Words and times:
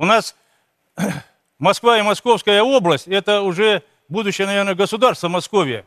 У 0.00 0.06
нас 0.06 0.34
Москва 1.58 1.98
и 1.98 2.02
Московская 2.02 2.62
область– 2.62 3.06
это 3.06 3.42
уже 3.42 3.82
будущее, 4.08 4.46
наверное, 4.46 4.74
государство 4.74 5.28
Московия. 5.28 5.84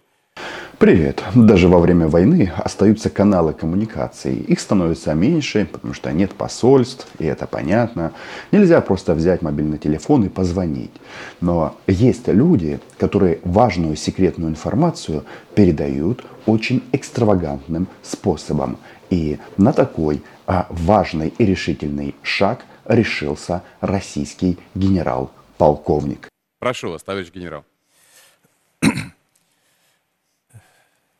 Привет! 0.77 1.23
Даже 1.33 1.67
во 1.67 1.79
время 1.79 2.07
войны 2.07 2.53
остаются 2.55 3.09
каналы 3.09 3.53
коммуникации. 3.53 4.35
Их 4.35 4.59
становится 4.59 5.15
меньше, 5.15 5.65
потому 5.65 5.95
что 5.95 6.11
нет 6.11 6.31
посольств, 6.33 7.07
и 7.17 7.25
это 7.25 7.47
понятно. 7.47 8.11
Нельзя 8.51 8.81
просто 8.81 9.15
взять 9.15 9.41
мобильный 9.41 9.79
телефон 9.79 10.25
и 10.25 10.29
позвонить. 10.29 10.93
Но 11.41 11.75
есть 11.87 12.27
люди, 12.27 12.79
которые 12.99 13.39
важную 13.43 13.95
секретную 13.95 14.51
информацию 14.51 15.25
передают 15.55 16.23
очень 16.45 16.83
экстравагантным 16.91 17.87
способом. 18.03 18.77
И 19.09 19.39
на 19.57 19.73
такой 19.73 20.21
а, 20.45 20.67
важный 20.69 21.33
и 21.35 21.45
решительный 21.45 22.13
шаг 22.21 22.63
решился 22.85 23.63
российский 23.81 24.57
генерал-полковник. 24.75 26.29
Прошу 26.59 26.91
вас, 26.91 27.03
товарищ 27.03 27.31
генерал. 27.31 27.65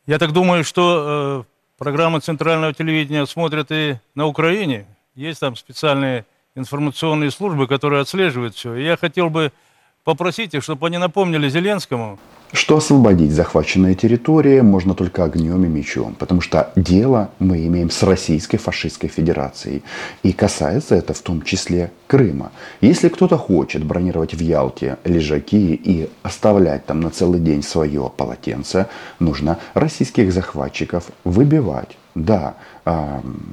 Я 0.06 0.18
так 0.18 0.32
думаю, 0.32 0.64
что 0.64 1.44
э, 1.46 1.78
программы 1.78 2.20
центрального 2.20 2.72
телевидения 2.72 3.26
смотрят 3.26 3.70
и 3.70 3.98
на 4.14 4.26
Украине. 4.26 4.86
Есть 5.14 5.40
там 5.40 5.56
специальные 5.56 6.26
информационные 6.54 7.30
службы, 7.30 7.66
которые 7.66 8.02
отслеживают 8.02 8.54
все. 8.54 8.74
И 8.74 8.84
я 8.84 8.96
хотел 8.96 9.30
бы 9.30 9.52
попросить 10.04 10.54
их, 10.54 10.62
чтобы 10.62 10.86
они 10.86 10.98
напомнили 10.98 11.48
Зеленскому, 11.48 12.18
что 12.52 12.76
освободить 12.76 13.32
захваченные 13.32 13.96
территории 13.96 14.60
можно 14.60 14.94
только 14.94 15.24
огнем 15.24 15.64
и 15.64 15.68
мечом, 15.68 16.14
потому 16.16 16.40
что 16.40 16.70
дело 16.76 17.30
мы 17.40 17.66
имеем 17.66 17.90
с 17.90 18.02
Российской 18.04 18.58
фашистской 18.58 19.08
федерацией. 19.08 19.82
И 20.22 20.32
касается 20.32 20.94
это 20.94 21.14
в 21.14 21.20
том 21.20 21.42
числе 21.42 21.90
Крыма. 22.06 22.52
Если 22.80 23.08
кто-то 23.08 23.36
хочет 23.38 23.82
бронировать 23.82 24.34
в 24.34 24.40
Ялте 24.40 24.98
лежаки 25.04 25.74
и 25.74 26.08
оставлять 26.22 26.86
там 26.86 27.00
на 27.00 27.10
целый 27.10 27.40
день 27.40 27.62
свое 27.62 28.12
полотенце, 28.16 28.86
нужно 29.18 29.58
российских 29.74 30.32
захватчиков 30.32 31.06
выбивать 31.24 31.96
да, 32.14 32.54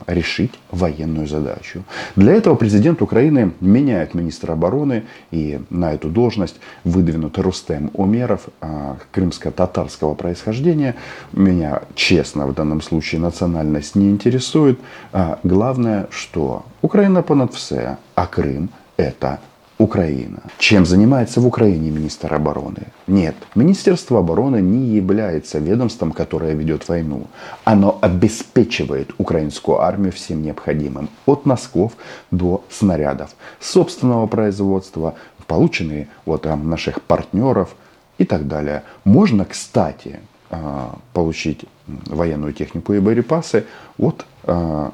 решить 0.07 0.51
военную 0.71 1.27
задачу. 1.27 1.83
Для 2.15 2.33
этого 2.33 2.55
президент 2.55 3.01
Украины 3.01 3.53
меняет 3.61 4.13
министра 4.13 4.53
обороны 4.53 5.03
и 5.31 5.61
на 5.69 5.93
эту 5.93 6.09
должность 6.09 6.59
выдвинут 6.83 7.37
Рустем 7.37 7.91
Умеров, 7.93 8.49
а, 8.59 8.97
крымско-татарского 9.11 10.15
происхождения. 10.15 10.95
Меня, 11.31 11.83
честно, 11.95 12.45
в 12.45 12.53
данном 12.53 12.81
случае 12.81 13.21
национальность 13.21 13.95
не 13.95 14.09
интересует. 14.09 14.79
А 15.13 15.39
главное, 15.43 16.07
что 16.11 16.65
Украина 16.81 17.21
понад 17.21 17.53
все, 17.53 17.97
а 18.15 18.27
Крым 18.27 18.69
это 18.97 19.39
Украина. 19.81 20.43
Чем 20.59 20.85
занимается 20.85 21.41
в 21.41 21.47
Украине 21.47 21.89
министр 21.89 22.35
обороны? 22.35 22.83
Нет, 23.07 23.35
Министерство 23.55 24.19
обороны 24.19 24.61
не 24.61 24.95
является 24.95 25.57
ведомством, 25.57 26.11
которое 26.11 26.53
ведет 26.53 26.87
войну. 26.87 27.25
Оно 27.63 27.97
обеспечивает 27.99 29.09
украинскую 29.17 29.79
армию 29.79 30.11
всем 30.11 30.43
необходимым. 30.43 31.09
От 31.25 31.47
носков 31.47 31.93
до 32.29 32.63
снарядов. 32.69 33.31
Собственного 33.59 34.27
производства, 34.27 35.15
полученные 35.47 36.07
от 36.25 36.45
наших 36.45 37.01
партнеров 37.01 37.75
и 38.19 38.25
так 38.25 38.47
далее. 38.47 38.83
Можно, 39.03 39.45
кстати, 39.45 40.19
а, 40.51 40.95
получить 41.13 41.65
военную 41.87 42.53
технику 42.53 42.93
и 42.93 42.99
боеприпасы 42.99 43.65
от 43.97 44.27
а, 44.43 44.91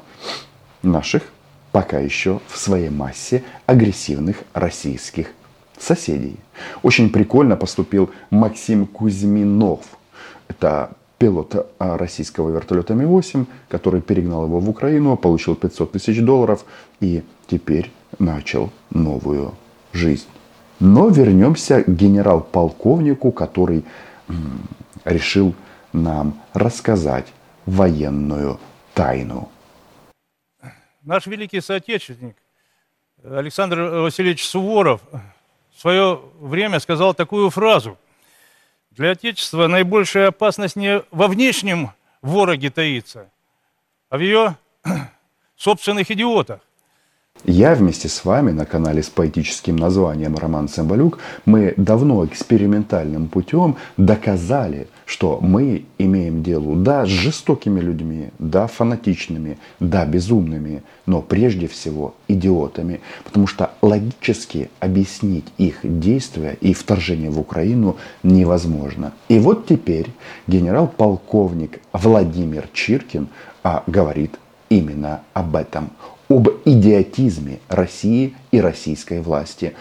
наших 0.82 1.24
пока 1.72 1.98
еще 1.98 2.40
в 2.48 2.58
своей 2.58 2.90
массе 2.90 3.42
агрессивных 3.66 4.42
российских 4.52 5.28
соседей. 5.78 6.36
Очень 6.82 7.10
прикольно 7.10 7.56
поступил 7.56 8.10
Максим 8.30 8.86
Кузьминов. 8.86 9.80
Это 10.48 10.90
пилот 11.18 11.72
а, 11.78 11.98
российского 11.98 12.50
вертолета 12.50 12.94
Ми-8, 12.94 13.46
который 13.68 14.00
перегнал 14.00 14.44
его 14.46 14.60
в 14.60 14.68
Украину, 14.68 15.16
получил 15.16 15.54
500 15.54 15.92
тысяч 15.92 16.20
долларов 16.20 16.64
и 17.00 17.22
теперь 17.48 17.90
начал 18.18 18.70
новую 18.90 19.54
жизнь. 19.92 20.26
Но 20.80 21.08
вернемся 21.08 21.82
к 21.82 21.88
генерал-полковнику, 21.88 23.32
который 23.32 23.84
решил 25.04 25.54
нам 25.92 26.40
рассказать 26.54 27.26
военную 27.66 28.58
тайну 28.94 29.48
наш 31.08 31.26
великий 31.26 31.62
соотечественник 31.62 32.36
Александр 33.24 33.80
Васильевич 33.80 34.46
Суворов 34.46 35.00
в 35.74 35.80
свое 35.80 36.20
время 36.38 36.80
сказал 36.80 37.14
такую 37.14 37.48
фразу. 37.48 37.96
Для 38.90 39.12
Отечества 39.12 39.68
наибольшая 39.68 40.28
опасность 40.28 40.76
не 40.76 41.02
во 41.10 41.28
внешнем 41.28 41.92
вороге 42.20 42.68
таится, 42.68 43.30
а 44.10 44.18
в 44.18 44.20
ее 44.20 44.56
собственных 45.56 46.10
идиотах. 46.10 46.60
Я 47.44 47.74
вместе 47.74 48.08
с 48.08 48.24
вами 48.24 48.50
на 48.50 48.66
канале 48.66 49.02
с 49.02 49.08
поэтическим 49.08 49.76
названием 49.76 50.36
Роман 50.36 50.68
Цымбалюк, 50.68 51.20
мы 51.46 51.72
давно 51.78 52.26
экспериментальным 52.26 53.28
путем 53.28 53.76
доказали, 53.96 54.88
что 55.08 55.38
мы 55.40 55.86
имеем 55.96 56.42
дело, 56.42 56.76
да, 56.76 57.06
с 57.06 57.08
жестокими 57.08 57.80
людьми, 57.80 58.28
да, 58.38 58.66
фанатичными, 58.66 59.56
да, 59.80 60.04
безумными, 60.04 60.82
но 61.06 61.22
прежде 61.22 61.66
всего 61.66 62.14
идиотами, 62.28 63.00
потому 63.24 63.46
что 63.46 63.70
логически 63.80 64.68
объяснить 64.80 65.46
их 65.56 65.78
действия 65.82 66.58
и 66.60 66.74
вторжение 66.74 67.30
в 67.30 67.40
Украину 67.40 67.96
невозможно. 68.22 69.14
И 69.30 69.38
вот 69.38 69.66
теперь 69.66 70.08
генерал-полковник 70.46 71.80
Владимир 71.94 72.68
Чиркин 72.74 73.28
а, 73.62 73.84
говорит 73.86 74.38
именно 74.68 75.22
об 75.32 75.56
этом 75.56 75.90
об 76.28 76.48
идиотизме 76.66 77.60
России 77.68 78.34
и 78.50 78.60
российской 78.60 79.22
власти. 79.22 79.72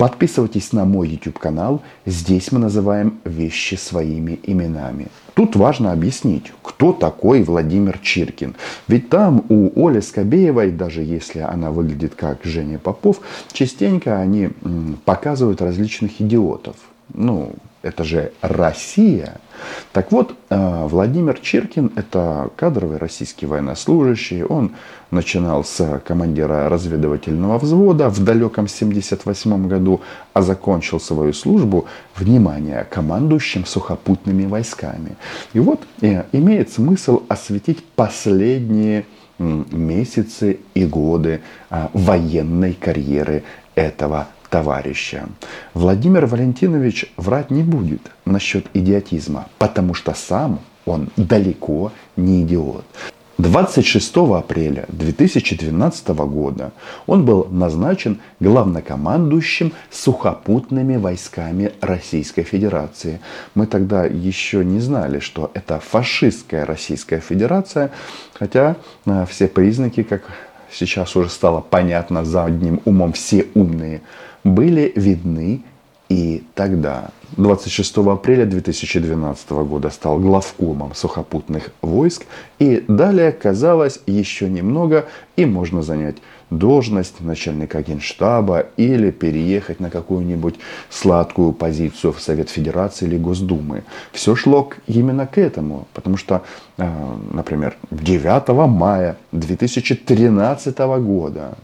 Подписывайтесь 0.00 0.72
на 0.72 0.86
мой 0.86 1.10
YouTube 1.10 1.38
канал. 1.38 1.82
Здесь 2.06 2.52
мы 2.52 2.58
называем 2.58 3.18
вещи 3.26 3.74
своими 3.74 4.40
именами. 4.44 5.08
Тут 5.34 5.56
важно 5.56 5.92
объяснить, 5.92 6.54
кто 6.62 6.94
такой 6.94 7.42
Владимир 7.42 7.98
Чиркин. 7.98 8.54
Ведь 8.88 9.10
там 9.10 9.44
у 9.50 9.70
Оли 9.86 10.00
Скобеевой, 10.00 10.70
даже 10.70 11.02
если 11.02 11.40
она 11.40 11.70
выглядит 11.70 12.14
как 12.14 12.44
Женя 12.44 12.78
Попов, 12.78 13.20
частенько 13.52 14.18
они 14.18 14.48
показывают 15.04 15.60
различных 15.60 16.18
идиотов. 16.18 16.76
Ну, 17.12 17.52
это 17.82 18.04
же 18.04 18.32
Россия. 18.42 19.40
Так 19.92 20.12
вот, 20.12 20.34
э, 20.48 20.86
Владимир 20.86 21.38
Чиркин– 21.38 21.92
это 21.96 22.50
кадровый 22.56 22.98
российский 22.98 23.46
военнослужащий. 23.46 24.42
Он 24.42 24.72
начинал 25.10 25.64
с 25.64 26.00
командира 26.06 26.68
разведывательного 26.68 27.58
взвода 27.58 28.08
в 28.08 28.22
далеком 28.22 28.68
78 28.68 29.68
году, 29.68 30.00
а 30.32 30.42
закончил 30.42 31.00
свою 31.00 31.32
службу, 31.32 31.86
внимание, 32.16 32.86
командующим 32.90 33.64
сухопутными 33.64 34.46
войсками. 34.46 35.16
И 35.52 35.60
вот 35.60 35.80
э, 36.02 36.24
имеет 36.32 36.70
смысл 36.70 37.22
осветить 37.28 37.82
последние 37.96 39.04
месяцы 39.38 40.60
и 40.74 40.84
годы 40.84 41.40
э, 41.70 41.88
военной 41.94 42.74
карьеры 42.74 43.42
этого 43.74 44.28
товарища. 44.50 45.28
Владимир 45.74 46.26
Валентинович 46.26 47.12
врать 47.16 47.50
не 47.50 47.62
будет 47.62 48.10
насчет 48.24 48.66
идиотизма, 48.74 49.48
потому 49.58 49.94
что 49.94 50.12
сам 50.14 50.60
он 50.84 51.08
далеко 51.16 51.92
не 52.16 52.42
идиот. 52.42 52.84
26 53.38 54.16
апреля 54.16 54.84
2012 54.88 56.08
года 56.08 56.72
он 57.06 57.24
был 57.24 57.46
назначен 57.50 58.20
главнокомандующим 58.38 59.72
сухопутными 59.90 60.96
войсками 60.96 61.72
Российской 61.80 62.42
Федерации. 62.42 63.20
Мы 63.54 63.66
тогда 63.66 64.04
еще 64.04 64.64
не 64.64 64.80
знали, 64.80 65.20
что 65.20 65.50
это 65.54 65.80
фашистская 65.80 66.66
Российская 66.66 67.20
Федерация, 67.20 67.90
хотя 68.34 68.76
э, 69.06 69.24
все 69.28 69.48
признаки, 69.48 70.02
как 70.02 70.22
сейчас 70.70 71.16
уже 71.16 71.30
стало 71.30 71.60
понятно 71.60 72.24
за 72.24 72.44
одним 72.44 72.80
умом, 72.84 73.12
все 73.12 73.46
умные 73.54 74.02
были 74.44 74.92
видны 74.94 75.62
и 76.08 76.42
тогда. 76.54 77.10
26 77.36 77.98
апреля 77.98 78.44
2012 78.44 79.50
года 79.50 79.90
стал 79.90 80.18
главкомом 80.18 80.94
сухопутных 80.94 81.70
войск. 81.80 82.24
И 82.58 82.84
далее 82.88 83.30
казалось 83.30 84.00
еще 84.06 84.50
немного 84.50 85.06
и 85.36 85.46
можно 85.46 85.82
занять 85.82 86.16
должность 86.50 87.20
начальника 87.20 87.80
генштаба 87.80 88.66
или 88.76 89.12
переехать 89.12 89.78
на 89.78 89.88
какую-нибудь 89.88 90.56
сладкую 90.90 91.52
позицию 91.52 92.12
в 92.12 92.20
Совет 92.20 92.50
Федерации 92.50 93.06
или 93.06 93.16
Госдумы. 93.16 93.84
Все 94.10 94.34
шло 94.34 94.68
именно 94.88 95.28
к 95.28 95.38
этому, 95.38 95.86
потому 95.94 96.16
что, 96.16 96.42
э, 96.76 96.88
например, 97.32 97.76
9 97.92 98.66
мая 98.66 99.16
2013 99.30 100.98
года 100.98 101.56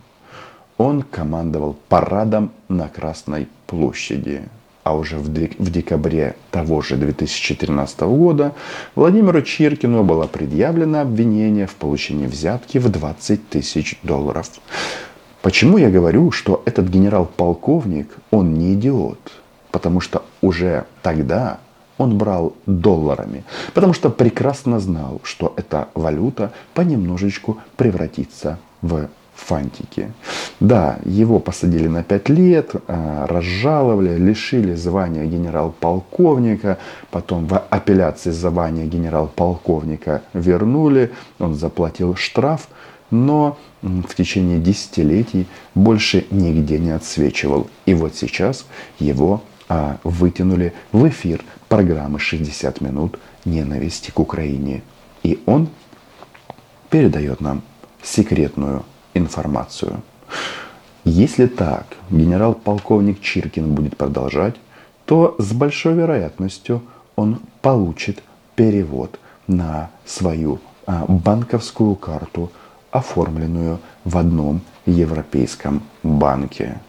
он 0.79 1.03
командовал 1.03 1.77
парадом 1.89 2.53
на 2.69 2.89
Красной 2.89 3.49
площади. 3.67 4.43
А 4.85 4.95
уже 4.95 5.19
в, 5.19 5.29
декабре 5.33 6.37
того 6.53 6.81
же 6.81 6.97
2013 6.97 8.01
года 8.03 8.55
Владимиру 8.95 9.43
Чиркину 9.43 10.05
было 10.05 10.29
предъявлено 10.29 11.01
обвинение 11.01 11.67
в 11.67 11.75
получении 11.75 12.29
взятки 12.29 12.79
в 12.79 12.89
20 12.89 13.49
тысяч 13.49 13.99
долларов. 14.05 14.49
Почему 15.43 15.79
я 15.79 15.91
говорю, 15.91 16.31
что 16.31 16.63
этот 16.67 16.89
генерал-полковник, 16.89 18.17
он 18.31 18.55
не 18.55 18.75
идиот? 18.75 19.33
Потому 19.73 20.01
что 20.01 20.23
уже 20.41 20.85
тогда 21.03 21.59
он 21.99 22.17
брал 22.17 22.55
долларами, 22.67 23.45
потому 23.75 23.93
что 23.93 24.11
прекрасно 24.11 24.79
знал, 24.81 25.21
что 25.25 25.53
эта 25.57 25.89
валюта 25.95 26.53
понемножечку 26.75 27.59
превратится 27.77 28.59
в 28.83 29.09
фантики. 29.37 30.13
Да, 30.61 30.99
его 31.05 31.39
посадили 31.39 31.87
на 31.87 32.03
5 32.03 32.29
лет, 32.31 32.71
а, 32.89 33.27
разжаловали, 33.27 34.17
лишили 34.17 34.75
звания 34.75 35.27
генерал-полковника, 35.27 36.79
потом 37.11 37.47
в 37.47 37.59
апелляции 37.59 38.31
звания 38.31 38.87
генерал-полковника 38.87 40.23
вернули, 40.33 41.13
он 41.39 41.55
заплатил 41.55 42.17
штраф, 42.17 42.69
но 43.11 43.59
в 43.83 44.15
течение 44.15 44.59
десятилетий 44.59 45.47
больше 45.75 46.27
нигде 46.31 46.79
не 46.79 46.91
отсвечивал. 46.91 47.69
И 47.85 47.95
вот 47.95 48.17
сейчас 48.17 48.67
его 48.99 49.43
а, 49.69 49.99
вытянули 50.03 50.73
в 50.93 51.07
эфир 51.09 51.45
программы 51.69 52.19
«60 52.19 52.83
минут 52.83 53.19
ненависти 53.45 54.11
к 54.11 54.19
Украине». 54.19 54.83
И 55.23 55.41
он 55.47 55.69
передает 56.91 57.41
нам 57.41 57.63
секретную 58.03 58.85
информацию. 59.17 60.03
Если 61.05 61.47
так 61.47 61.87
генерал-полковник 62.11 63.21
Чиркин 63.21 63.75
будет 63.75 63.97
продолжать, 63.97 64.57
то 65.05 65.37
с 65.39 65.53
большой 65.53 65.95
вероятностью 65.95 66.83
он 67.15 67.39
получит 67.63 68.23
перевод 68.57 69.19
на 69.47 69.91
свою 70.05 70.59
а, 70.87 71.05
банковскую 71.07 71.95
карту, 71.95 72.51
оформленную 72.91 73.79
в 74.05 74.17
одном 74.19 74.63
европейском 74.85 75.83
банке. 76.03 76.81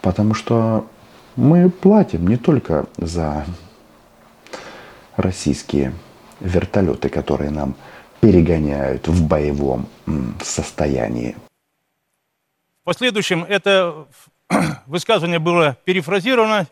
Потому 0.00 0.34
что 0.34 0.86
мы 1.36 1.68
платим 1.68 2.26
не 2.28 2.36
только 2.36 2.86
за 2.96 3.44
российские 5.16 5.92
вертолеты, 6.40 7.08
которые 7.08 7.50
нам 7.50 7.74
перегоняют 8.24 9.06
в 9.06 9.26
боевом 9.26 9.86
состоянии. 10.42 11.36
В 12.80 12.84
последующем 12.84 13.44
это 13.44 14.06
высказывание 14.86 15.38
было 15.38 15.76
перефразировано, 15.84 16.66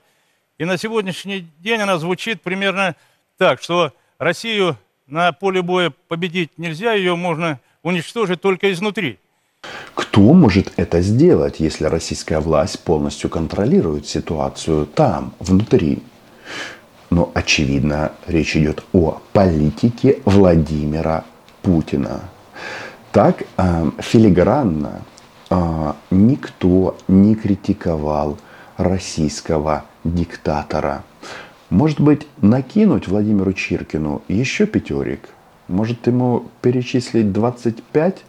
и 0.57 0.65
на 0.65 0.79
сегодняшний 0.79 1.47
день 1.59 1.81
оно 1.81 1.99
звучит 1.99 2.41
примерно 2.41 2.97
так, 3.37 3.61
что 3.61 3.93
Россию 4.19 4.79
на 5.07 5.33
поле 5.33 5.61
боя 5.61 5.93
победить 6.09 6.57
нельзя, 6.57 6.95
ее 6.95 7.17
можно 7.17 7.61
уничтожить 7.83 8.41
только 8.41 8.73
изнутри. 8.73 9.19
Кто 9.95 10.33
может 10.33 10.73
это 10.77 11.03
сделать, 11.03 11.61
если 11.61 11.85
российская 11.85 12.41
власть 12.41 12.83
полностью 12.83 13.29
контролирует 13.29 14.07
ситуацию 14.07 14.87
там, 14.87 15.35
внутри? 15.39 16.03
Но, 17.11 17.31
очевидно, 17.35 18.13
речь 18.27 18.57
идет 18.57 18.83
о 18.95 19.21
политике 19.35 20.23
Владимира 20.25 21.27
Путина. 21.63 22.21
Так 23.13 23.43
э, 23.57 23.91
филигранно 23.99 25.03
э, 25.51 25.93
никто 26.11 26.97
не 27.09 27.35
критиковал 27.35 28.39
российского 28.77 29.85
диктатора. 30.05 31.05
Может 31.71 32.01
быть, 32.01 32.27
накинуть 32.43 33.09
Владимиру 33.09 33.53
Чиркину 33.53 34.23
еще 34.29 34.67
пятерик? 34.67 35.29
Может 35.69 36.07
ему 36.07 36.49
перечислить 36.61 37.33
25 37.33 38.25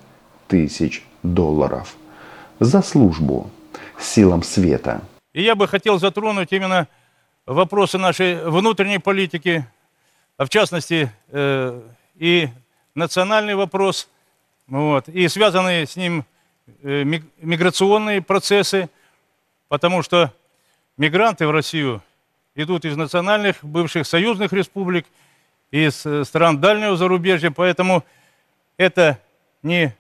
тысяч 0.47 1.05
долларов 1.23 1.95
за 2.59 2.81
службу 2.81 3.49
силам 3.99 4.43
света? 4.43 5.01
И 5.33 5.41
я 5.41 5.55
бы 5.55 5.67
хотел 5.67 5.99
затронуть 5.99 6.51
именно 6.51 6.87
вопросы 7.45 7.97
нашей 7.97 8.49
внутренней 8.49 8.99
политики, 8.99 9.65
а 10.37 10.45
в 10.45 10.49
частности 10.49 11.11
э, 11.29 11.81
и 12.15 12.49
национальный 12.95 13.55
вопрос, 13.55 14.09
вот, 14.67 15.07
и 15.09 15.27
связанные 15.27 15.85
с 15.85 15.95
ним 15.95 16.25
э, 16.83 17.03
миграционные 17.03 18.21
процессы, 18.21 18.89
потому 19.67 20.03
что 20.03 20.31
мигранты 20.97 21.47
в 21.47 21.51
Россию 21.51 22.01
идут 22.55 22.85
из 22.85 22.95
национальных 22.95 23.63
бывших 23.63 24.05
союзных 24.05 24.53
республик, 24.53 25.05
из 25.71 26.05
э, 26.05 26.23
стран 26.23 26.61
дальнего 26.61 26.95
зарубежья, 26.95 27.49
поэтому 27.49 28.03
это 28.77 29.19
не 29.63 29.95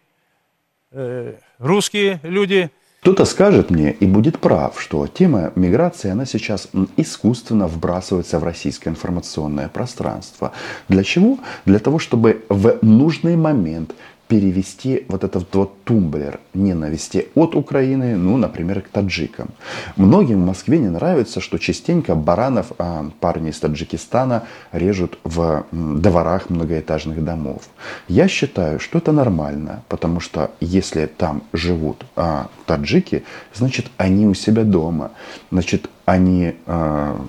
э, 0.91 1.35
русские 1.57 2.19
люди, 2.21 2.69
кто-то 3.03 3.25
скажет 3.25 3.69
мне 3.69 3.91
и 3.91 4.05
будет 4.05 4.39
прав, 4.39 4.81
что 4.81 5.07
тема 5.07 5.51
миграции, 5.55 6.09
она 6.09 6.25
сейчас 6.25 6.69
искусственно 6.95 7.67
вбрасывается 7.67 8.39
в 8.39 8.45
российское 8.45 8.91
информационное 8.91 9.67
пространство. 9.67 10.53
Для 10.87 11.03
чего? 11.03 11.37
Для 11.65 11.79
того, 11.79 11.99
чтобы 11.99 12.45
в 12.47 12.79
нужный 12.81 13.35
момент 13.35 13.93
перевести 14.27 15.05
вот 15.09 15.23
этот 15.23 15.53
вот 15.53 15.83
тумблер 15.83 16.39
ненависти 16.53 17.27
от 17.35 17.55
Украины, 17.55 18.15
ну, 18.15 18.37
например, 18.37 18.81
к 18.81 18.87
таджикам. 18.87 19.49
Многим 19.95 20.41
в 20.41 20.45
Москве 20.45 20.79
не 20.79 20.89
нравится, 20.89 21.41
что 21.41 21.59
частенько 21.59 22.15
баранов 22.15 22.71
а, 22.77 23.09
парни 23.19 23.49
из 23.49 23.59
Таджикистана 23.59 24.43
режут 24.71 25.19
в 25.23 25.65
дворах 25.71 26.49
многоэтажных 26.49 27.23
домов. 27.23 27.63
Я 28.07 28.27
считаю, 28.27 28.79
что 28.79 28.97
это 28.97 29.11
нормально, 29.11 29.83
потому 29.89 30.19
что 30.19 30.51
если 30.59 31.05
там 31.05 31.43
живут 31.53 32.05
а, 32.15 32.47
таджики, 32.65 33.23
значит, 33.53 33.87
они 33.97 34.25
у 34.25 34.33
себя 34.33 34.63
дома, 34.63 35.11
значит, 35.51 35.89
они 36.05 36.55
а, 36.65 37.19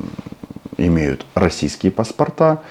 имеют 0.79 1.26
российские 1.35 1.93
паспорта, 1.93 2.62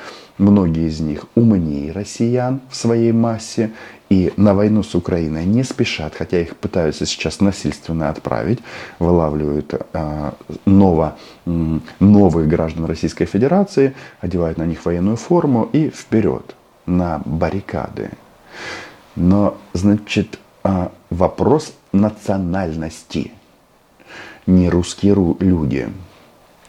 Многие 0.44 0.90
из 0.90 1.00
них 1.00 1.24
умнее 1.36 1.94
россиян 1.94 2.60
в 2.70 2.76
своей 2.76 3.14
массе 3.14 3.72
и 4.10 4.34
на 4.36 4.54
войну 4.54 4.84
с 4.84 4.94
Украиной 4.94 5.46
не 5.46 5.64
спешат, 5.64 6.16
хотя 6.16 6.42
их 6.42 6.58
пытаются 6.58 7.06
сейчас 7.06 7.40
насильственно 7.40 8.10
отправить, 8.10 8.60
вылавливают 9.00 9.74
э, 9.74 10.32
ново, 10.66 11.16
э, 11.46 11.80
новых 12.02 12.50
граждан 12.50 12.84
Российской 12.84 13.24
Федерации, 13.24 13.96
одевают 14.20 14.58
на 14.58 14.66
них 14.66 14.84
военную 14.84 15.16
форму 15.16 15.70
и 15.72 15.90
вперед 15.90 16.58
на 16.86 17.22
баррикады. 17.24 18.10
Но, 19.16 19.56
значит, 19.72 20.40
э, 20.66 20.90
вопрос 21.10 21.74
национальности. 21.94 23.32
Не 24.46 24.70
русские 24.70 25.16
люди, 25.40 25.88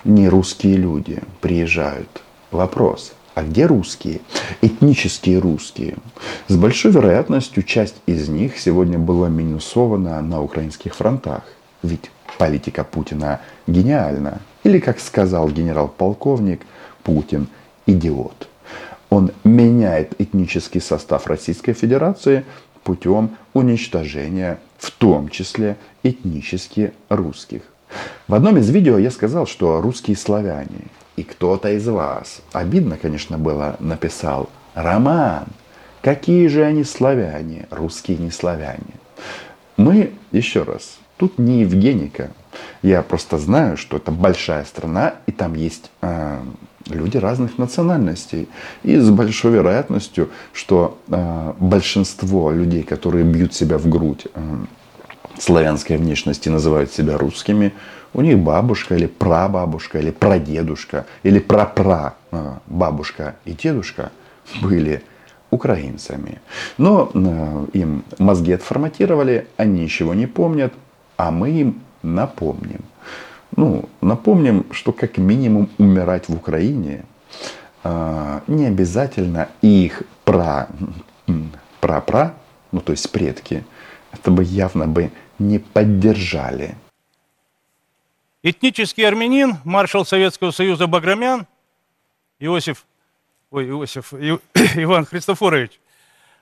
не 0.04 0.28
русские 0.28 0.76
люди 0.76 1.21
приезжают. 1.40 2.23
Вопрос– 2.52 3.14
а 3.35 3.43
где 3.43 3.67
русские? 3.67 4.21
Этнические 4.62 5.38
русские. 5.38 5.97
С 6.49 6.57
большой 6.57 6.93
вероятностью 6.93 7.62
часть 7.64 7.97
из 8.07 8.29
них 8.29 8.59
сегодня 8.59 8.99
была 8.99 9.29
минусована 9.29 10.21
на 10.21 10.41
украинских 10.41 10.95
фронтах. 10.95 11.43
Ведь 11.83 12.11
политика 12.38 12.85
Путина 12.85 13.41
гениальна. 13.67 14.41
Или, 14.62 14.79
как 14.79 15.00
сказал 15.00 15.49
генерал-полковник, 15.49 16.62
Путин 17.03 17.49
идиот. 17.87 18.49
Он 19.11 19.33
меняет 19.43 20.14
этнический 20.21 20.81
состав 20.81 21.26
Российской 21.26 21.73
Федерации 21.73 22.45
путем 22.85 23.37
уничтожения, 23.53 24.59
в 24.79 24.91
том 24.91 25.29
числе 25.29 25.76
этнически 26.03 26.93
русских. 27.09 27.62
В 28.29 28.35
одном 28.35 28.59
из 28.59 28.71
видео 28.71 28.99
я 28.99 29.11
сказал, 29.11 29.47
что 29.47 29.81
русские 29.81 30.17
славяне 30.17 30.88
и 31.16 31.23
кто-то 31.23 31.71
из 31.71 31.87
вас, 31.87 32.42
обидно, 32.52 32.97
конечно, 32.97 33.38
было, 33.38 33.76
написал, 33.78 34.50
Роман, 34.75 35.47
какие 36.02 36.49
же 36.49 36.64
они 36.64 36.85
славяне, 36.85 37.66
русские 37.71 38.18
не 38.18 38.30
славяне. 38.30 38.94
Мы, 39.76 40.12
еще 40.33 40.62
раз, 40.62 40.99
тут 41.16 41.38
не 41.38 41.61
Евгеника. 41.61 42.30
Я 42.83 43.02
просто 43.02 43.38
знаю, 43.38 43.76
что 43.76 43.97
это 43.97 44.11
большая 44.11 44.64
страна, 44.64 45.14
и 45.26 45.33
там 45.33 45.54
есть 45.54 45.90
э, 46.02 46.40
люди 46.87 47.16
разных 47.16 47.59
национальностей. 47.59 48.49
И 48.83 48.97
с 48.97 49.11
большой 49.11 49.52
вероятностью, 49.52 50.30
что 50.52 50.99
э, 51.09 51.52
большинство 51.59 52.50
людей, 52.50 52.83
которые 52.83 53.25
бьют 53.25 53.54
себя 53.54 53.78
в 53.78 53.88
грудь 53.88 54.26
э, 54.35 54.40
славянской 55.38 55.97
внешности, 55.97 56.49
называют 56.49 56.93
себя 56.93 57.19
русскими, 57.19 57.73
у 58.12 58.21
них 58.21 58.38
бабушка 58.38 58.95
или 58.95 59.07
прабабушка 59.07 59.99
или 59.99 60.11
прадедушка 60.11 61.07
или 61.25 61.41
прапра 61.41 62.14
а, 62.31 62.59
бабушка 62.67 63.35
и 63.45 63.53
дедушка 63.53 64.12
были 64.62 65.03
украинцами. 65.50 66.41
Но 66.79 67.11
э, 67.14 67.67
им 67.73 68.05
мозги 68.19 68.53
отформатировали, 68.53 69.47
они 69.57 69.83
ничего 69.83 70.14
не 70.14 70.26
помнят, 70.26 70.73
а 71.17 71.31
мы 71.31 71.50
им 71.50 71.81
напомним. 72.03 72.85
Ну, 73.57 73.88
напомним, 74.00 74.67
что 74.73 74.93
как 74.93 75.17
минимум 75.17 75.71
умирать 75.79 76.29
в 76.29 76.35
Украине 76.35 77.05
э, 77.85 78.41
не 78.49 78.67
обязательно 78.67 79.49
их 79.62 80.03
пра, 80.25 80.69
пра-пра, 81.81 82.35
ну 82.73 82.81
то 82.81 82.93
есть 82.93 83.11
предки, 83.12 83.64
это 84.12 84.31
бы 84.31 84.43
явно 84.43 84.87
бы 84.87 85.11
не 85.38 85.59
поддержали. 85.59 86.76
Этнический 88.43 89.07
армянин, 89.07 89.57
маршал 89.64 90.05
Советского 90.05 90.50
Союза 90.50 90.87
Баграмян, 90.87 91.47
Иосиф, 92.38 92.85
ой, 93.50 93.69
Иосиф, 93.71 94.12
И- 94.12 94.38
Иван 94.83 95.07
Христофорович, 95.07 95.81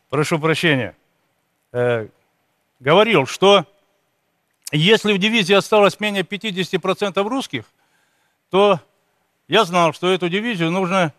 прошу 0.08 0.38
прощения, 0.38 0.96
э, 1.72 2.08
говорил, 2.80 3.26
что 3.26 3.66
если 4.72 5.12
в 5.12 5.18
дивизии 5.18 5.54
осталось 5.54 6.00
менее 6.00 6.24
50% 6.24 7.22
русских, 7.28 7.64
то 8.50 8.80
я 9.46 9.64
знал, 9.64 9.92
что 9.92 10.10
эту 10.10 10.28
дивизию 10.28 10.70
нужно 10.70 11.12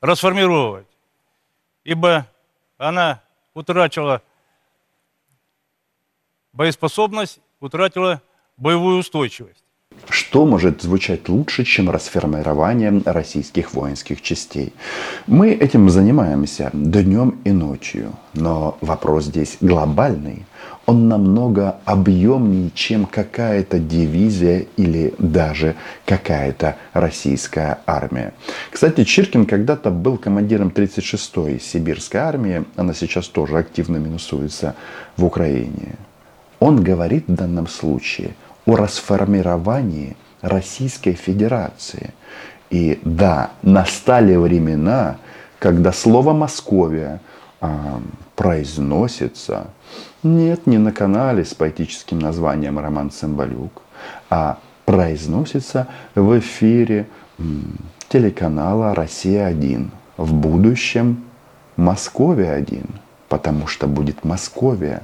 расформировать, 0.00 0.86
ибо 1.84 2.26
она 2.76 3.22
утратила 3.54 4.22
боеспособность, 6.58 7.38
утратила 7.60 8.20
боевую 8.56 8.98
устойчивость. 8.98 9.64
Что 10.10 10.44
может 10.44 10.82
звучать 10.82 11.28
лучше, 11.28 11.64
чем 11.64 11.88
расформирование 11.88 13.00
российских 13.04 13.74
воинских 13.74 14.22
частей? 14.22 14.72
Мы 15.28 15.50
этим 15.50 15.88
занимаемся 15.88 16.70
днем 16.72 17.38
и 17.44 17.52
ночью, 17.52 18.12
но 18.34 18.76
вопрос 18.80 19.26
здесь 19.26 19.58
глобальный. 19.60 20.46
Он 20.86 21.06
намного 21.06 21.78
объемнее, 21.84 22.70
чем 22.74 23.06
какая-то 23.06 23.78
дивизия 23.78 24.66
или 24.76 25.14
даже 25.18 25.76
какая-то 26.06 26.76
российская 26.92 27.78
армия. 27.86 28.34
Кстати, 28.70 29.04
Чиркин 29.04 29.46
когда-то 29.46 29.90
был 29.90 30.16
командиром 30.18 30.72
36-й 30.74 31.60
сибирской 31.60 32.20
армии, 32.20 32.64
она 32.74 32.94
сейчас 32.94 33.28
тоже 33.28 33.58
активно 33.58 33.98
минусуется 33.98 34.74
в 35.16 35.24
Украине. 35.24 35.96
Он 36.60 36.82
говорит 36.82 37.24
в 37.28 37.34
данном 37.34 37.66
случае 37.66 38.34
о 38.66 38.76
расформировании 38.76 40.16
Российской 40.40 41.12
Федерации. 41.12 42.12
И 42.70 43.00
да, 43.04 43.50
настали 43.62 44.36
времена, 44.36 45.16
когда 45.58 45.92
слово 45.92 46.32
Московия 46.32 47.20
а, 47.60 48.00
произносится 48.36 49.68
нет, 50.22 50.66
не 50.66 50.78
на 50.78 50.92
канале 50.92 51.44
с 51.44 51.54
поэтическим 51.54 52.18
названием 52.18 52.78
Роман 52.78 53.10
Цымбалюк, 53.10 53.82
а 54.30 54.58
произносится 54.84 55.86
в 56.14 56.38
эфире 56.40 57.06
телеканала 58.08 58.94
«Россия-1». 58.94 59.90
В 60.16 60.32
будущем 60.34 61.24
«Московия-1», 61.76 62.88
потому 63.28 63.68
что 63.68 63.86
будет 63.86 64.24
Московия. 64.24 65.02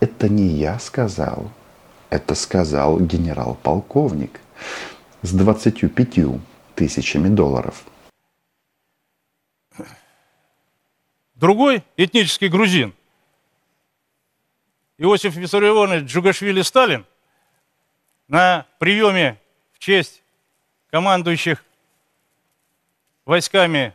Это 0.00 0.28
не 0.28 0.46
я 0.46 0.78
сказал, 0.78 1.50
это 2.10 2.34
сказал 2.34 3.00
генерал-полковник 3.00 4.40
с 5.22 5.32
25 5.32 6.40
тысячами 6.74 7.28
долларов. 7.28 7.82
Другой 11.34 11.82
этнический 11.96 12.48
грузин, 12.48 12.94
Иосиф 14.98 15.36
Виссарионович 15.36 16.10
Джугашвили 16.10 16.62
Сталин, 16.62 17.06
на 18.28 18.66
приеме 18.78 19.38
в 19.72 19.78
честь 19.78 20.22
командующих 20.90 21.64
войсками 23.24 23.94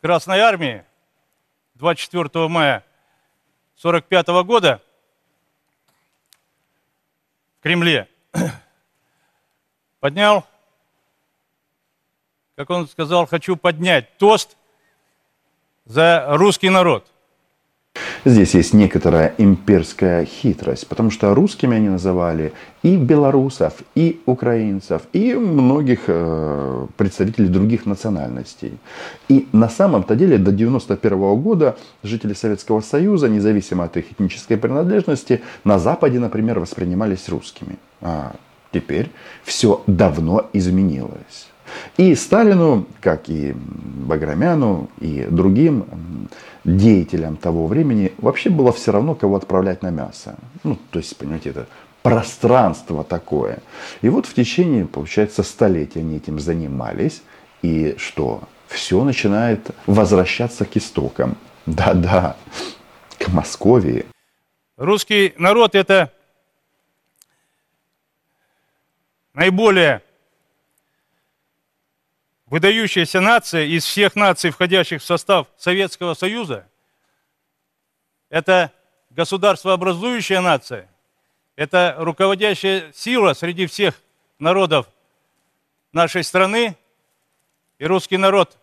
Красной 0.00 0.40
Армии 0.40 0.84
24 1.74 2.48
мая 2.48 2.84
1945 3.84 4.46
года 4.46 4.80
в 7.58 7.62
Кремле 7.64 8.08
поднял, 10.00 10.46
как 12.54 12.70
он 12.70 12.86
сказал, 12.86 13.26
хочу 13.26 13.56
поднять 13.56 14.16
тост 14.18 14.56
за 15.84 16.26
русский 16.28 16.70
народ. 16.70 17.11
Здесь 18.24 18.54
есть 18.54 18.72
некоторая 18.72 19.34
имперская 19.36 20.24
хитрость, 20.24 20.86
потому 20.86 21.10
что 21.10 21.34
русскими 21.34 21.76
они 21.76 21.88
называли 21.88 22.52
и 22.84 22.96
белорусов, 22.96 23.74
и 23.96 24.20
украинцев, 24.26 25.02
и 25.12 25.34
многих 25.34 26.02
э, 26.06 26.86
представителей 26.96 27.48
других 27.48 27.84
национальностей. 27.84 28.78
И 29.28 29.48
на 29.52 29.68
самом-то 29.68 30.14
деле 30.14 30.38
до 30.38 30.52
1991 30.52 31.42
года 31.42 31.76
жители 32.04 32.34
Советского 32.34 32.80
Союза, 32.80 33.28
независимо 33.28 33.84
от 33.84 33.96
их 33.96 34.12
этнической 34.12 34.56
принадлежности, 34.56 35.42
на 35.64 35.80
Западе, 35.80 36.20
например, 36.20 36.60
воспринимались 36.60 37.28
русскими. 37.28 37.76
А 38.00 38.36
теперь 38.70 39.10
все 39.42 39.82
давно 39.88 40.48
изменилось. 40.52 41.51
И 41.96 42.14
Сталину, 42.14 42.86
как 43.00 43.28
и 43.28 43.54
Баграмяну, 43.54 44.88
и 45.00 45.26
другим 45.30 46.28
деятелям 46.64 47.36
того 47.36 47.66
времени, 47.66 48.12
вообще 48.18 48.50
было 48.50 48.72
все 48.72 48.92
равно, 48.92 49.14
кого 49.14 49.36
отправлять 49.36 49.82
на 49.82 49.90
мясо. 49.90 50.36
Ну, 50.64 50.78
то 50.90 50.98
есть, 50.98 51.16
понимаете, 51.16 51.50
это 51.50 51.66
пространство 52.02 53.04
такое. 53.04 53.58
И 54.00 54.08
вот 54.08 54.26
в 54.26 54.34
течение, 54.34 54.86
получается, 54.86 55.42
столетия 55.42 56.00
они 56.00 56.16
этим 56.16 56.38
занимались. 56.38 57.22
И 57.62 57.94
что? 57.98 58.42
Все 58.66 59.02
начинает 59.04 59.70
возвращаться 59.86 60.64
к 60.64 60.76
истокам. 60.76 61.36
Да-да, 61.66 62.36
к 63.18 63.28
Московии. 63.28 64.06
Русский 64.76 65.34
народ 65.36 65.74
это 65.74 66.12
наиболее 69.34 70.02
выдающаяся 72.52 73.22
нация 73.22 73.64
из 73.64 73.82
всех 73.82 74.14
наций, 74.14 74.50
входящих 74.50 75.00
в 75.00 75.04
состав 75.06 75.46
Советского 75.56 76.12
Союза. 76.12 76.68
Это 78.28 78.70
государствообразующая 79.08 80.42
нация. 80.42 80.86
Это 81.56 81.94
руководящая 81.96 82.92
сила 82.92 83.32
среди 83.32 83.64
всех 83.64 83.98
народов 84.38 84.86
нашей 85.94 86.22
страны. 86.22 86.76
И 87.78 87.86
русский 87.86 88.18
народ 88.18 88.58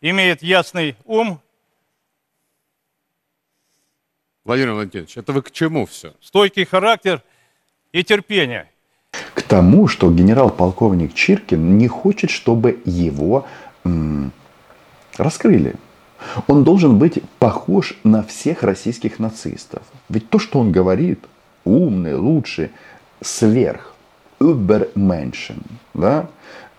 имеет 0.00 0.42
ясный 0.42 0.96
ум, 1.04 1.40
Владимир 4.42 4.72
Валентинович, 4.72 5.18
это 5.18 5.32
вы 5.32 5.42
к 5.42 5.52
чему 5.52 5.86
все? 5.86 6.16
стойкий 6.20 6.64
характер 6.64 7.22
и 7.92 8.02
терпение. 8.02 8.68
Тому, 9.50 9.88
что 9.88 10.12
генерал-полковник 10.12 11.12
Чиркин 11.12 11.76
не 11.76 11.88
хочет, 11.88 12.30
чтобы 12.30 12.78
его 12.84 13.46
м, 13.84 14.30
раскрыли. 15.16 15.74
Он 16.46 16.62
должен 16.62 17.00
быть 17.00 17.20
похож 17.40 17.98
на 18.04 18.22
всех 18.22 18.62
российских 18.62 19.18
нацистов. 19.18 19.82
Ведь 20.08 20.30
то, 20.30 20.38
что 20.38 20.60
он 20.60 20.70
говорит, 20.70 21.18
умный, 21.64 22.14
лучший, 22.14 22.70
сверх, 23.20 23.92
übermenschen, 24.38 25.62
да? 25.94 26.28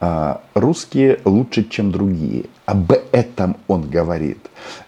А, 0.03 0.41
русские 0.55 1.19
лучше, 1.25 1.63
чем 1.69 1.91
другие. 1.91 2.45
Об 2.65 2.91
этом 3.11 3.55
он 3.67 3.87
говорит. 3.87 4.39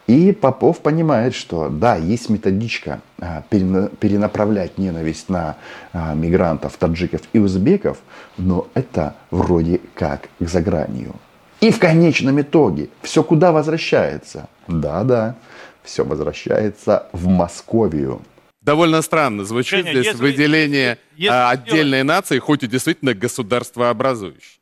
И 0.07 0.31
Попов 0.31 0.79
понимает, 0.79 1.35
что 1.35 1.69
да, 1.69 1.97
есть 1.97 2.29
методичка 2.29 2.99
а, 3.19 3.43
перена- 3.51 3.89
перенаправлять 3.99 4.79
ненависть 4.79 5.29
на 5.29 5.55
а, 5.93 6.15
мигрантов, 6.15 6.77
таджиков 6.77 7.21
и 7.31 7.37
узбеков, 7.37 7.99
но 8.37 8.67
это 8.73 9.15
вроде 9.29 9.81
как 9.93 10.29
к 10.39 10.47
загранью. 10.47 11.13
И 11.61 11.69
в 11.69 11.77
конечном 11.77 12.41
итоге 12.41 12.89
все 13.03 13.21
куда 13.23 13.51
возвращается? 13.51 14.49
Да-да, 14.67 15.35
все 15.83 16.03
возвращается 16.03 17.05
в 17.13 17.27
Московию. 17.27 18.21
Довольно 18.63 19.01
странно 19.03 19.43
звучит 19.45 19.85
Женя, 19.85 19.91
здесь 19.91 20.05
если- 20.13 20.21
выделение 20.23 20.97
если 21.15 21.25
сделать- 21.27 21.59
отдельной 21.59 22.03
нации, 22.03 22.39
хоть 22.39 22.63
и 22.63 22.67
действительно 22.67 23.13
государствообразующей. 23.13 24.59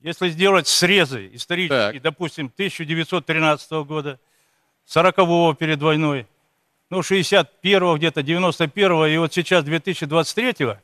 Если 0.00 0.28
сделать 0.28 0.68
срезы 0.68 1.30
исторические, 1.32 1.92
Так. 1.92 2.02
допустим, 2.02 2.46
1913 2.46 3.84
года, 3.84 4.20
40-го 4.86 5.54
перед 5.54 5.82
войной, 5.82 6.26
ну, 6.88 7.00
61-го 7.00 7.96
где-то, 7.96 8.20
91-го 8.20 9.06
и 9.06 9.18
вот 9.18 9.34
сейчас 9.34 9.64
2023-го, 9.64 10.78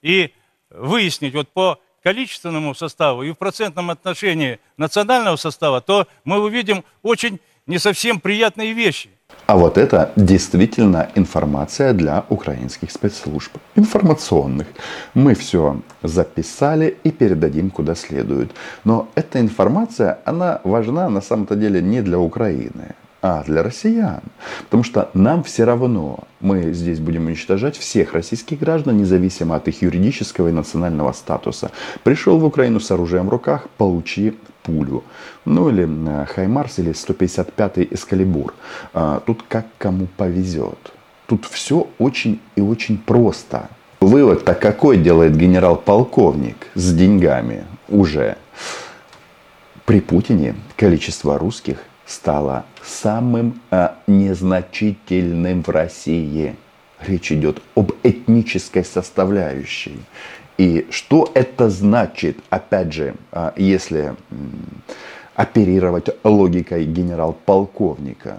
и 0.00 0.32
выяснить 0.70 1.34
вот 1.34 1.50
по 1.50 1.78
количественному 2.02 2.74
составу 2.74 3.22
и 3.22 3.30
в 3.30 3.34
процентном 3.34 3.90
отношении 3.90 4.58
национального 4.78 5.36
состава, 5.36 5.82
то 5.82 6.08
мы 6.24 6.40
увидим 6.40 6.84
очень 7.02 7.40
не 7.66 7.78
совсем 7.78 8.20
приятные 8.20 8.72
вещи. 8.72 9.10
А 9.50 9.56
вот 9.56 9.78
это 9.78 10.12
действительно 10.14 11.08
информация 11.16 11.92
для 11.92 12.24
украинских 12.28 12.92
спецслужб, 12.92 13.50
информационных. 13.74 14.68
Мы 15.14 15.34
все 15.34 15.80
записали 16.04 16.96
и 17.02 17.10
передадим 17.10 17.70
куда 17.70 17.96
следует. 17.96 18.52
Но 18.84 19.08
эта 19.16 19.40
информация, 19.40 20.20
она 20.24 20.60
важна 20.62 21.08
на 21.08 21.20
самом-то 21.20 21.56
деле 21.56 21.82
не 21.82 22.00
для 22.00 22.20
Украины, 22.20 22.94
а 23.22 23.42
для 23.44 23.62
россиян. 23.62 24.20
Потому 24.64 24.82
что 24.82 25.10
нам 25.14 25.42
все 25.42 25.64
равно, 25.64 26.20
мы 26.40 26.72
здесь 26.72 27.00
будем 27.00 27.26
уничтожать 27.26 27.76
всех 27.76 28.14
российских 28.14 28.60
граждан, 28.60 28.96
независимо 28.96 29.56
от 29.56 29.68
их 29.68 29.82
юридического 29.82 30.48
и 30.48 30.52
национального 30.52 31.12
статуса. 31.12 31.70
Пришел 32.02 32.38
в 32.38 32.44
Украину 32.44 32.80
с 32.80 32.90
оружием 32.90 33.26
в 33.26 33.30
руках, 33.30 33.68
получи 33.76 34.34
пулю. 34.62 35.04
Ну 35.44 35.68
или 35.70 35.86
э, 35.86 36.26
Хаймарс 36.26 36.78
или 36.78 36.92
155-й 36.92 37.88
Эскалибур. 37.90 38.54
А, 38.92 39.20
тут 39.20 39.42
как 39.48 39.66
кому 39.78 40.06
повезет. 40.16 40.92
Тут 41.26 41.44
все 41.46 41.88
очень 41.98 42.40
и 42.56 42.60
очень 42.60 42.98
просто. 42.98 43.68
Вывод-то 44.00 44.54
какой 44.54 44.96
делает 44.96 45.36
генерал-полковник 45.36 46.68
с 46.74 46.92
деньгами 46.94 47.64
уже? 47.88 48.36
При 49.84 50.00
Путине 50.00 50.54
количество 50.76 51.38
русских 51.38 51.78
стало 52.10 52.64
самым 52.82 53.60
а, 53.70 53.96
незначительным 54.08 55.62
в 55.62 55.68
России. 55.68 56.56
Речь 57.00 57.30
идет 57.30 57.62
об 57.76 57.92
этнической 58.02 58.84
составляющей. 58.84 60.00
И 60.58 60.88
что 60.90 61.30
это 61.34 61.70
значит, 61.70 62.38
опять 62.50 62.92
же, 62.92 63.14
а, 63.30 63.54
если 63.56 64.16
оперировать 65.36 66.08
логикой 66.24 66.84
генерал-полковника? 66.84 68.38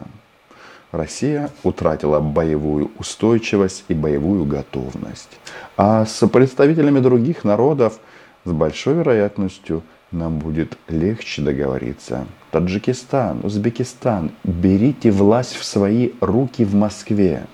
Россия 0.91 1.49
утратила 1.63 2.19
боевую 2.19 2.91
устойчивость 2.99 3.85
и 3.87 3.93
боевую 3.93 4.43
готовность. 4.43 5.39
А 5.77 6.05
с 6.05 6.27
представителями 6.27 6.99
других 6.99 7.45
народов 7.45 7.99
с 8.43 8.51
большой 8.51 8.95
вероятностью 8.95 9.81
нам 10.11 10.39
будет 10.39 10.77
легче 10.87 11.41
договориться. 11.41 12.27
Таджикистан, 12.51 13.41
Узбекистан, 13.43 14.31
берите 14.43 15.11
власть 15.11 15.55
в 15.55 15.63
свои 15.63 16.11
руки 16.19 16.65
в 16.65 16.75
Москве. 16.75 17.47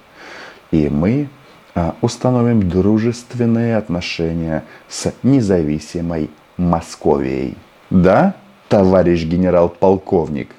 И 0.71 0.89
мы 0.89 1.29
а, 1.75 1.95
установим 2.01 2.67
дружественные 2.67 3.77
отношения 3.77 4.63
с 4.87 5.13
независимой 5.23 6.29
Московией. 6.57 7.55
Да, 7.89 8.35
товарищ 8.67 9.23
генерал-полковник? 9.23 10.49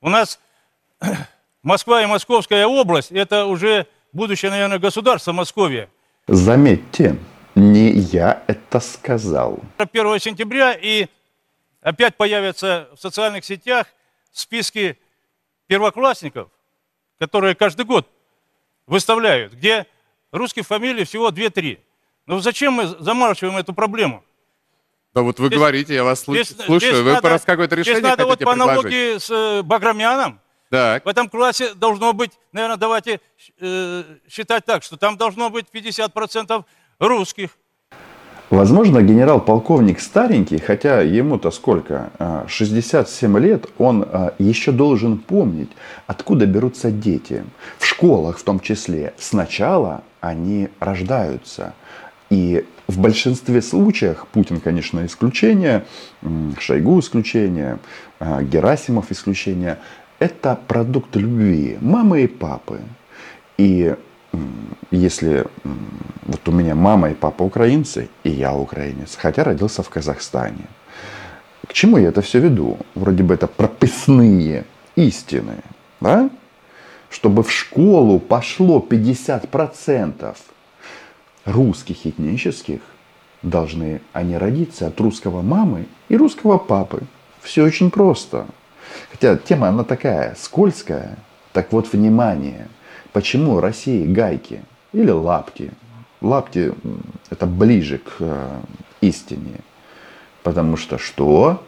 У 0.00 0.08
нас 0.08 0.40
Москва 1.62 2.02
и 2.02 2.06
Московская 2.06 2.66
область– 2.66 3.10
это 3.12 3.44
уже 3.44 3.86
будущее, 4.12 4.50
наверное, 4.50 4.78
государство 4.78 5.32
Московия. 5.32 5.88
Заметьте, 6.26 7.16
не 7.56 7.90
я 7.90 8.42
это 8.46 8.80
сказал. 8.80 9.58
1 9.78 10.18
сентября 10.20 10.72
и 10.74 11.06
опять 11.80 12.16
появятся 12.16 12.88
в 12.94 13.00
социальных 13.00 13.44
сетях 13.44 13.86
списки 14.30 14.98
первоклассников, 15.66 16.48
которые 17.18 17.54
каждый 17.54 17.86
год 17.86 18.06
выставляют, 18.86 19.54
где 19.54 19.86
русских 20.32 20.66
фамилий 20.66 21.04
всего 21.04 21.30
2-3. 21.30 21.78
Ну 22.26 22.40
зачем 22.40 22.74
мы 22.74 22.86
замалчиваем 22.86 23.56
эту 23.56 23.72
проблему? 23.72 24.22
Да 25.14 25.22
вот 25.22 25.38
вы 25.38 25.46
Здесь- 25.46 25.58
говорите, 25.58 25.94
я 25.94 26.04
вас 26.04 26.22
слу- 26.28 26.34
Здесь- 26.34 26.48
слушаю. 26.56 26.80
здесь 26.92 27.02
Вы 27.04 27.12
надо- 27.12 27.22
просто 27.28 27.46
какое-то 27.46 27.74
здесь 27.76 27.86
решение 27.86 28.10
надо 28.10 28.26
вот 28.26 28.38
по 28.38 28.44
предложить? 28.52 28.62
аналогии 28.70 29.18
с 29.18 29.30
э, 29.30 29.62
Баграмяном. 29.62 30.40
Так. 30.68 31.04
В 31.06 31.08
этом 31.08 31.30
классе 31.30 31.72
должно 31.74 32.12
быть, 32.12 32.32
наверное, 32.52 32.76
давайте 32.76 33.20
э, 33.60 34.02
считать 34.28 34.66
так, 34.66 34.82
что 34.82 34.96
там 34.98 35.16
должно 35.16 35.48
быть 35.48 35.66
50% 35.72 36.66
русских. 36.98 37.50
Возможно, 38.48 39.02
генерал-полковник 39.02 39.98
старенький, 39.98 40.58
хотя 40.58 41.00
ему-то 41.00 41.50
сколько, 41.50 42.10
а, 42.18 42.44
67 42.46 43.38
лет, 43.38 43.66
он 43.76 44.04
а, 44.06 44.34
еще 44.38 44.70
должен 44.70 45.18
помнить, 45.18 45.70
откуда 46.06 46.46
берутся 46.46 46.92
дети. 46.92 47.42
В 47.78 47.86
школах 47.86 48.38
в 48.38 48.44
том 48.44 48.60
числе. 48.60 49.14
Сначала 49.18 50.04
они 50.20 50.68
рождаются. 50.78 51.74
И 52.30 52.64
в 52.86 53.00
большинстве 53.00 53.60
случаев, 53.62 54.24
Путин, 54.32 54.60
конечно, 54.60 55.04
исключение, 55.04 55.84
Шойгу 56.60 57.00
исключение, 57.00 57.78
а, 58.20 58.42
Герасимов 58.42 59.10
исключение, 59.10 59.78
это 60.20 60.56
продукт 60.68 61.16
любви 61.16 61.78
мамы 61.80 62.22
и 62.22 62.26
папы. 62.28 62.80
И 63.58 63.96
если 64.90 65.46
вот 66.22 66.48
у 66.48 66.52
меня 66.52 66.74
мама 66.74 67.10
и 67.10 67.14
папа 67.14 67.42
украинцы, 67.42 68.08
и 68.24 68.30
я 68.30 68.54
украинец, 68.54 69.16
хотя 69.16 69.44
родился 69.44 69.82
в 69.82 69.88
Казахстане. 69.88 70.66
К 71.66 71.72
чему 71.72 71.98
я 71.98 72.08
это 72.08 72.22
все 72.22 72.38
веду? 72.40 72.78
Вроде 72.94 73.22
бы 73.22 73.34
это 73.34 73.46
прописные 73.46 74.64
истины, 74.94 75.56
да? 76.00 76.30
Чтобы 77.10 77.42
в 77.42 77.52
школу 77.52 78.18
пошло 78.18 78.84
50% 78.88 80.36
русских 81.44 82.06
этнических, 82.06 82.80
должны 83.42 84.00
они 84.12 84.36
родиться 84.36 84.88
от 84.88 85.00
русского 85.00 85.42
мамы 85.42 85.86
и 86.08 86.16
русского 86.16 86.58
папы. 86.58 87.02
Все 87.40 87.62
очень 87.62 87.90
просто. 87.90 88.46
Хотя 89.10 89.36
тема 89.36 89.68
она 89.68 89.84
такая 89.84 90.34
скользкая. 90.38 91.16
Так 91.52 91.72
вот, 91.72 91.92
внимание. 91.92 92.68
Почему 93.16 93.60
России 93.60 94.04
гайки 94.04 94.60
или? 94.92 95.10
Лапти 95.10 95.70
м, 96.84 97.00
это 97.30 97.46
ближе 97.46 97.96
к 97.96 98.16
э, 98.18 98.60
истине. 99.00 99.60
Потому 100.42 100.76
что 100.76 100.98
что? 100.98 101.64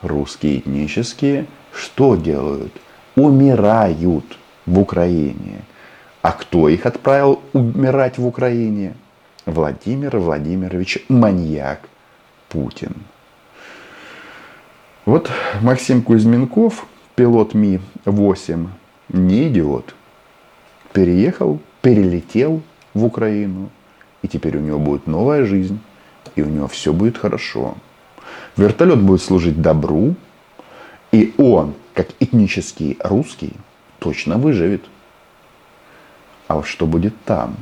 Русские 0.00 0.60
этнические 0.60 1.44
что 1.74 2.16
делают? 2.16 2.72
Умирают 3.16 4.24
в 4.64 4.78
Украине. 4.78 5.62
А 6.22 6.32
кто 6.32 6.70
их 6.70 6.86
отправил 6.86 7.42
умирать 7.52 8.16
в 8.16 8.26
Украине? 8.26 8.94
Владимир 9.44 10.16
Владимирович 10.16 11.04
Маньяк 11.10 11.80
Путин. 12.48 12.94
Вот 15.04 15.30
Максим 15.60 16.00
Кузьменков, 16.00 16.86
пилот 17.14 17.52
Ми-8, 17.52 18.68
не 19.10 19.48
идиот. 19.48 19.94
Переехал, 20.92 21.60
перелетел 21.80 22.62
в 22.94 23.04
Украину. 23.04 23.70
И 24.22 24.28
теперь 24.28 24.56
у 24.56 24.60
него 24.60 24.78
будет 24.78 25.06
новая 25.06 25.44
жизнь. 25.44 25.80
И 26.36 26.42
у 26.42 26.46
него 26.46 26.68
все 26.68 26.92
будет 26.92 27.18
хорошо. 27.18 27.76
Вертолет 28.56 29.00
будет 29.00 29.22
служить 29.22 29.60
добру. 29.60 30.14
И 31.10 31.34
он, 31.38 31.74
как 31.94 32.08
этнический 32.20 32.98
русский, 33.02 33.52
точно 33.98 34.38
выживет. 34.38 34.84
А 36.48 36.62
что 36.62 36.86
будет 36.86 37.14
там? 37.24 37.56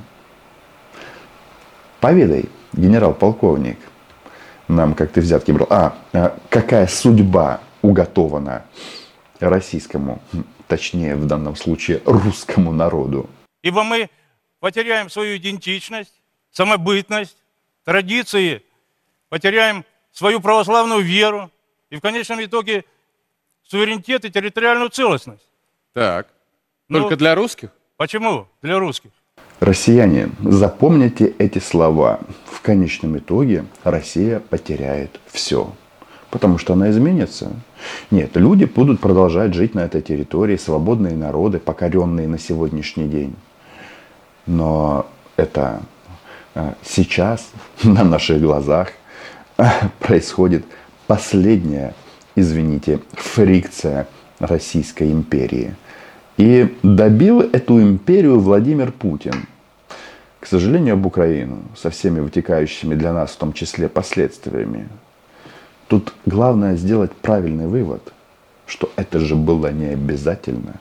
Поведай, 2.00 2.46
генерал-полковник, 2.72 3.78
нам 4.68 4.94
как 4.94 5.10
ты 5.10 5.20
взятки 5.20 5.52
брал. 5.52 5.66
А, 5.70 5.94
а, 6.12 6.38
какая 6.48 6.86
судьба 6.86 7.60
уготована 7.82 8.64
российскому, 9.38 10.20
точнее 10.70 11.16
в 11.16 11.26
данном 11.26 11.56
случае 11.56 12.00
русскому 12.06 12.72
народу? 12.72 13.28
Ибо 13.62 13.82
мы 13.82 14.08
потеряем 14.60 15.10
свою 15.10 15.36
идентичность, 15.36 16.14
самобытность, 16.52 17.36
традиции, 17.84 18.62
потеряем 19.28 19.84
свою 20.12 20.40
православную 20.40 21.02
веру 21.02 21.50
и 21.90 21.96
в 21.96 22.00
конечном 22.00 22.42
итоге 22.44 22.84
суверенитет 23.64 24.24
и 24.24 24.30
территориальную 24.30 24.90
целостность. 24.90 25.44
Так. 25.92 26.28
Ну- 26.88 27.00
Только 27.00 27.16
для 27.16 27.34
русских? 27.34 27.70
Почему? 27.96 28.46
Для 28.62 28.78
русских. 28.78 29.10
Россияне, 29.58 30.30
запомните 30.42 31.34
эти 31.38 31.58
слова. 31.58 32.20
В 32.46 32.60
конечном 32.62 33.18
итоге 33.18 33.64
Россия 33.84 34.40
потеряет 34.40 35.20
все. 35.26 35.74
Потому 36.30 36.58
что 36.58 36.74
она 36.74 36.90
изменится. 36.90 37.50
Нет, 38.10 38.36
люди 38.36 38.64
будут 38.64 39.00
продолжать 39.00 39.52
жить 39.54 39.74
на 39.74 39.80
этой 39.80 40.00
территории, 40.00 40.56
свободные 40.56 41.16
народы, 41.16 41.58
покоренные 41.58 42.28
на 42.28 42.38
сегодняшний 42.38 43.08
день. 43.08 43.34
Но 44.46 45.06
это 45.36 45.82
э, 46.54 46.74
сейчас 46.82 47.50
на 47.82 48.04
наших 48.04 48.40
глазах 48.40 48.92
э, 49.58 49.64
происходит 49.98 50.64
последняя, 51.06 51.94
извините, 52.36 53.00
фрикция 53.12 54.06
Российской 54.38 55.10
империи. 55.10 55.74
И 56.36 56.74
добил 56.82 57.40
эту 57.40 57.82
империю 57.82 58.40
Владимир 58.40 58.92
Путин. 58.92 59.46
К 60.38 60.46
сожалению, 60.46 60.94
об 60.94 61.04
Украину, 61.04 61.58
со 61.76 61.90
всеми 61.90 62.20
вытекающими 62.20 62.94
для 62.94 63.12
нас 63.12 63.32
в 63.32 63.36
том 63.36 63.52
числе 63.52 63.88
последствиями. 63.90 64.88
Тут 65.90 66.14
главное 66.24 66.76
сделать 66.76 67.10
правильный 67.10 67.66
вывод, 67.66 68.12
что 68.64 68.92
это 68.94 69.18
же 69.18 69.34
было 69.34 69.72
не 69.72 69.86
обязательно. 69.86 70.74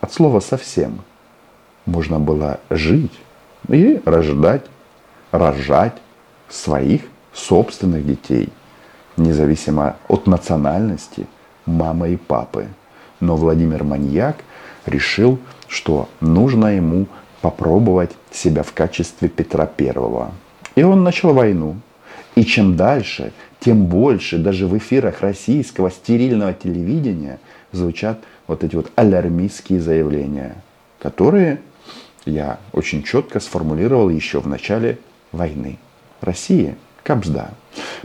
от 0.00 0.14
слова 0.14 0.40
совсем. 0.40 1.00
Можно 1.84 2.18
было 2.20 2.58
жить 2.70 3.12
и 3.68 4.00
рождать, 4.06 4.62
рожать 5.30 5.98
своих 6.48 7.02
собственных 7.34 8.06
детей, 8.06 8.48
независимо 9.18 9.96
от 10.08 10.26
национальности 10.26 11.26
мамы 11.66 12.14
и 12.14 12.16
папы. 12.16 12.68
Но 13.20 13.36
Владимир 13.36 13.84
Маньяк 13.84 14.36
решил, 14.86 15.38
что 15.68 16.08
нужно 16.20 16.68
ему 16.68 17.08
попробовать 17.42 18.12
себя 18.32 18.62
в 18.62 18.72
качестве 18.72 19.28
Петра 19.28 19.66
Первого. 19.66 20.32
И 20.76 20.82
он 20.82 21.02
начал 21.02 21.34
войну. 21.34 21.76
И 22.36 22.44
чем 22.44 22.74
дальше, 22.74 23.32
тем 23.64 23.86
больше 23.86 24.36
даже 24.36 24.66
в 24.66 24.76
эфирах 24.76 25.22
российского 25.22 25.90
стерильного 25.90 26.52
телевидения 26.52 27.38
звучат 27.72 28.18
вот 28.46 28.62
эти 28.62 28.76
вот 28.76 28.92
алярмистские 28.94 29.80
заявления, 29.80 30.56
которые 30.98 31.60
я 32.26 32.58
очень 32.72 33.02
четко 33.02 33.40
сформулировал 33.40 34.10
еще 34.10 34.40
в 34.40 34.46
начале 34.46 34.98
войны. 35.32 35.78
Россия 36.20 36.76
Кобзда. 37.02 37.52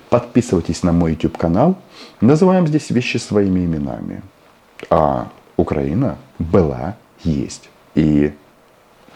Подписывайтесь 0.09 0.81
на 0.83 0.93
мой 0.93 1.11
YouTube 1.11 1.37
канал. 1.37 1.77
Называем 2.21 2.65
здесь 2.65 2.89
вещи 2.89 3.17
своими 3.17 3.65
именами. 3.65 4.21
А 4.89 5.29
Украина 5.57 6.17
была, 6.37 6.95
есть 7.23 7.69
и, 7.95 8.31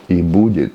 и 0.10 0.22
будет. 0.22 0.74